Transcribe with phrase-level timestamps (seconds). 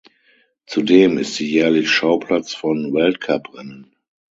[0.65, 3.95] Zudem ist sie jährlich Schauplatz von Weltcuprennen.